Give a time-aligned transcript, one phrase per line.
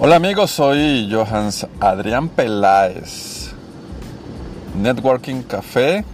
[0.00, 3.52] Hola amigos, soy Johans Adrián Peláez.
[4.76, 6.04] Networking Café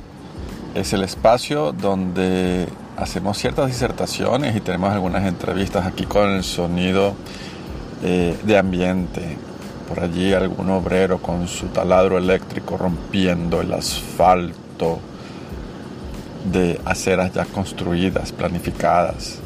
[0.75, 7.15] es el espacio donde hacemos ciertas disertaciones y tenemos algunas entrevistas aquí con el sonido
[8.05, 9.39] eh, de ambiente.
[9.89, 14.99] Por allí algún obrero con su taladro eléctrico rompiendo el asfalto
[16.53, 19.39] de aceras ya construidas, planificadas,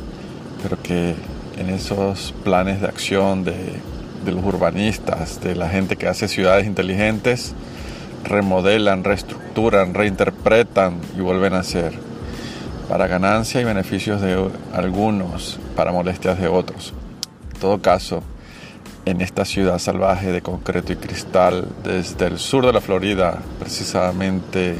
[0.60, 1.14] pero que
[1.56, 3.93] en esos planes de acción de
[4.24, 7.54] de los urbanistas, de la gente que hace ciudades inteligentes,
[8.24, 11.92] remodelan, reestructuran, reinterpretan y vuelven a hacer,
[12.88, 16.92] para ganancia y beneficios de algunos, para molestias de otros.
[17.52, 18.22] En todo caso,
[19.06, 24.76] en esta ciudad salvaje de concreto y cristal, desde el sur de la Florida, precisamente,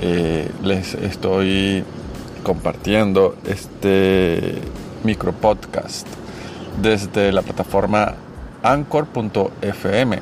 [0.00, 1.84] eh, les estoy
[2.42, 4.54] compartiendo este
[5.04, 6.06] micro podcast
[6.80, 8.14] desde la plataforma
[8.62, 10.18] anchor.fm.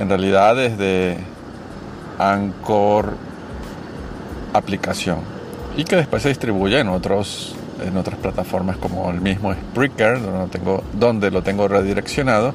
[0.00, 1.18] En realidad desde
[2.18, 3.14] Anchor
[4.52, 5.18] aplicación.
[5.76, 10.38] Y que después se distribuye en otros en otras plataformas como el mismo Spreaker donde
[10.38, 12.54] lo tengo, donde lo tengo redireccionado.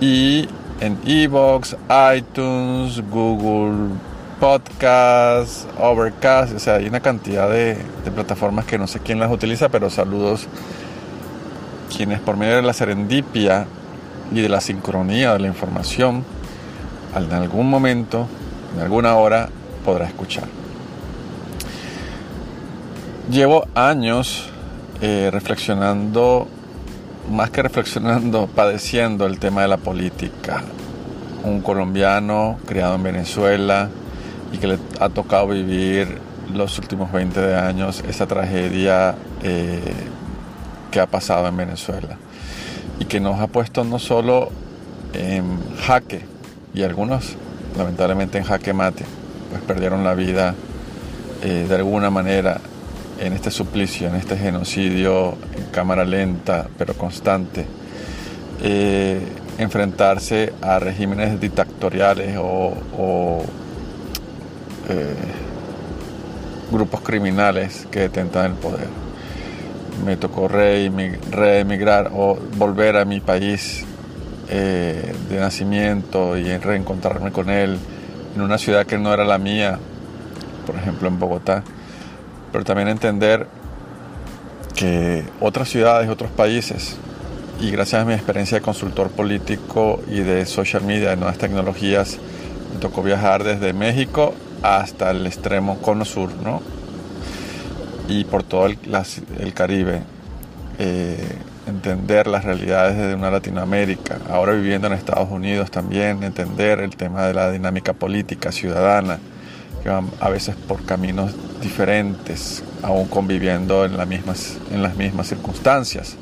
[0.00, 0.48] Y
[0.80, 1.76] en Evox,
[2.16, 3.96] iTunes, Google
[4.38, 9.32] Podcast, Overcast, o sea, hay una cantidad de, de plataformas que no sé quién las
[9.32, 10.46] utiliza, pero saludos
[11.94, 13.66] quienes por medio de la serendipia
[14.32, 16.24] y de la sincronía de la información,
[17.16, 18.26] en algún momento,
[18.74, 19.48] en alguna hora,
[19.84, 20.44] podrá escuchar.
[23.30, 24.50] Llevo años
[25.00, 26.46] eh, reflexionando,
[27.30, 30.62] más que reflexionando, padeciendo el tema de la política.
[31.42, 33.88] Un colombiano criado en Venezuela
[34.52, 36.18] y que le ha tocado vivir
[36.52, 39.80] los últimos 20 años esa tragedia eh,
[40.96, 42.16] que ha pasado en Venezuela
[42.98, 44.48] y que nos ha puesto no solo
[45.12, 46.22] en jaque
[46.72, 47.36] y algunos
[47.76, 49.04] lamentablemente en jaque mate,
[49.50, 50.54] pues perdieron la vida
[51.42, 52.62] eh, de alguna manera
[53.20, 57.66] en este suplicio, en este genocidio en cámara lenta pero constante,
[58.62, 59.20] eh,
[59.58, 63.42] enfrentarse a regímenes dictatoriales o,
[64.88, 65.14] eh,
[66.72, 69.05] grupos criminales que detentan el poder
[70.04, 73.84] me tocó reemigrar o volver a mi país
[74.48, 77.78] eh, de nacimiento y reencontrarme con él
[78.34, 79.78] en una ciudad que no era la mía,
[80.66, 81.62] por ejemplo en Bogotá,
[82.52, 83.46] pero también entender
[84.74, 86.96] que otras ciudades, otros países,
[87.60, 92.18] y gracias a mi experiencia de consultor político y de social media, de nuevas tecnologías,
[92.74, 96.60] me tocó viajar desde México hasta el extremo cono sur, ¿no?
[98.08, 98.78] Y por todo el,
[99.54, 100.02] Caribe,
[100.78, 101.16] eh,
[101.66, 107.26] entender las realidades de una Latinoamérica, ahora viviendo en Estados Unidos también, entender el tema
[107.26, 109.18] de la dinámica política ciudadana,
[109.82, 116.16] que van a veces por caminos diferentes, aún conviviendo en, mismas, en las mismas circunstancias.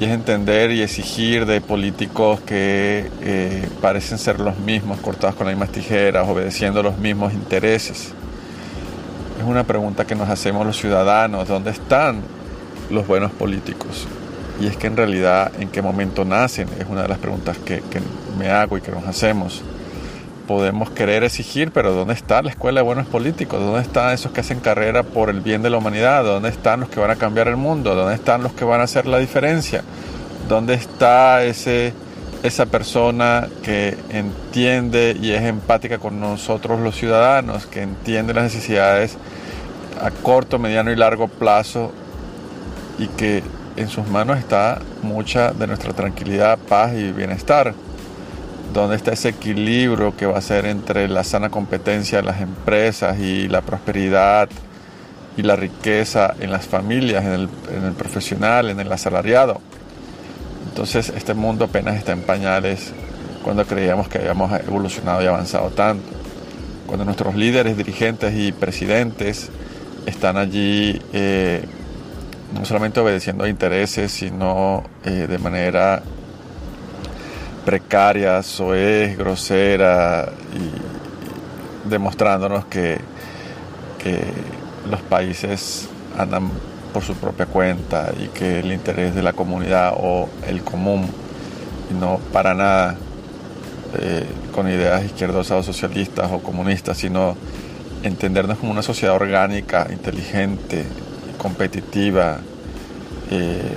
[0.00, 5.46] Y es entender y exigir de políticos que eh, parecen ser los mismos, cortados con
[5.46, 8.14] las mismas tijeras, obedeciendo los mismos intereses
[9.40, 12.20] es una pregunta que nos hacemos los ciudadanos, ¿dónde están
[12.90, 14.06] los buenos políticos?
[14.60, 16.68] Y es que en realidad, ¿en qué momento nacen?
[16.78, 17.82] Es una de las preguntas que,
[18.38, 19.62] me hago y que nos hacemos.
[20.46, 23.60] Podemos querer exigir, pero ¿dónde está la escuela de buenos políticos?
[23.60, 26.22] ¿Dónde están esos que hacen carrera por el bien de la humanidad?
[26.22, 27.94] ¿Dónde están los que van a cambiar el mundo?
[27.94, 29.82] ¿Dónde están los que van a hacer la diferencia?
[30.48, 31.94] ¿Dónde está ese,
[32.42, 39.18] esa persona que entiende y es empática con nosotros los ciudadanos, que entiende las necesidades
[40.00, 41.92] a corto, mediano y largo plazo
[42.98, 43.42] y que
[43.76, 47.74] en sus manos está mucha de nuestra tranquilidad, paz y bienestar.
[48.72, 53.18] Donde está ese equilibrio que va a ser entre la sana competencia de las empresas
[53.18, 54.48] y la prosperidad
[55.36, 59.60] y la riqueza en las familias, en el, en el profesional, en el asalariado.
[60.80, 62.94] Entonces este mundo apenas está en pañales
[63.44, 66.08] cuando creíamos que habíamos evolucionado y avanzado tanto.
[66.86, 69.50] Cuando nuestros líderes, dirigentes y presidentes
[70.06, 71.66] están allí eh,
[72.54, 76.02] no solamente obedeciendo a intereses, sino eh, de manera
[77.66, 82.98] precaria, es grosera y demostrándonos que,
[84.02, 84.18] que
[84.90, 86.50] los países andan
[86.90, 91.06] por su propia cuenta y que el interés de la comunidad o el común
[91.90, 92.96] y no para nada
[93.98, 97.36] eh, con ideas izquierdosas o socialistas o comunistas, sino
[98.02, 100.84] entendernos como una sociedad orgánica, inteligente,
[101.38, 102.38] competitiva,
[103.30, 103.72] eh,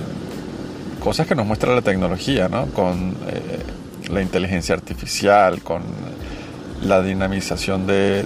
[1.00, 2.66] cosas que nos muestra la tecnología, ¿no?
[2.66, 5.82] con eh, la inteligencia artificial, con
[6.84, 8.24] la dinamización de,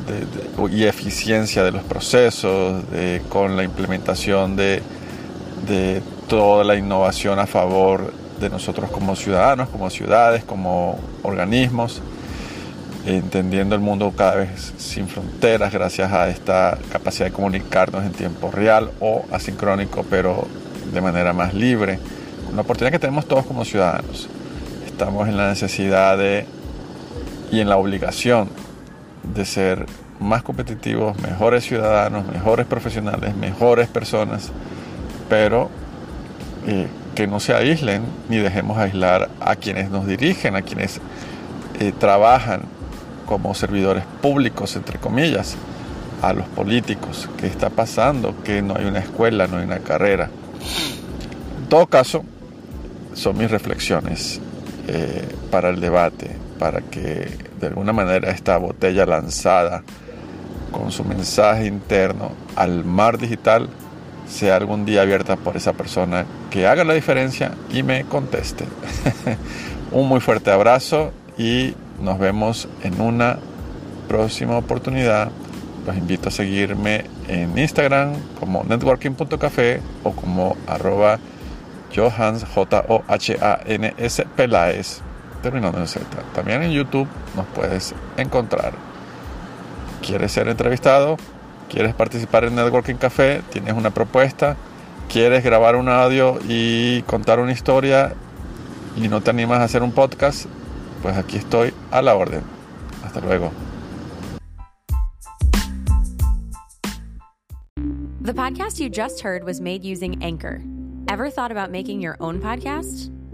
[0.71, 2.83] y eficiencia de los procesos,
[3.29, 4.83] con la implementación de,
[5.67, 12.01] de toda la innovación a favor de nosotros como ciudadanos, como ciudades, como organismos,
[13.07, 18.51] entendiendo el mundo cada vez sin fronteras gracias a esta capacidad de comunicarnos en tiempo
[18.51, 20.47] real o asincrónico, pero
[20.93, 21.99] de manera más libre.
[22.53, 24.29] Una oportunidad que tenemos todos como ciudadanos.
[24.87, 26.47] Estamos en la necesidad de
[27.51, 28.49] y en la obligación
[29.35, 29.87] de ser
[30.21, 34.51] más competitivos, mejores ciudadanos, mejores profesionales, mejores personas,
[35.29, 35.71] pero
[36.67, 41.01] eh, que no se aíslen ni dejemos aislar a quienes nos dirigen, a quienes
[41.81, 42.63] eh, trabajan
[43.27, 45.57] como servidores públicos, entre comillas,
[46.23, 47.29] a los políticos.
[47.37, 48.35] ¿Qué está pasando?
[48.43, 50.31] Que no hay una escuela, no hay una carrera.
[51.61, 52.25] En todo caso,
[53.15, 54.41] son mis reflexiones
[54.87, 57.29] eh, para el debate, para que
[57.61, 59.83] de alguna manera esta botella lanzada
[60.73, 63.69] con su mensaje interno al mar digital
[64.29, 68.65] sea algún día abierta por esa persona que haga la diferencia y me conteste.
[69.93, 73.39] Un muy fuerte abrazo y nos vemos en una
[74.07, 75.31] próxima oportunidad.
[75.87, 81.19] Los invito a seguirme en Instagram como networking.café o como arroba
[81.95, 85.01] Johans, J-O-H-A-N-S Peláez,
[85.43, 86.05] terminando en Z.
[86.35, 88.73] También en YouTube nos puedes encontrar.
[90.03, 91.17] ¿Quieres ser entrevistado?
[91.69, 93.43] ¿Quieres participar en Networking Café?
[93.51, 94.57] ¿Tienes una propuesta?
[95.09, 98.15] ¿Quieres grabar un audio y contar una historia
[98.97, 100.47] y no te animas a hacer un podcast?
[101.03, 102.43] Pues aquí estoy a la orden.
[103.05, 103.53] Hasta luego.
[108.21, 110.61] The podcast you just heard was made using Anchor.
[111.09, 113.11] Ever thought about making your own podcast?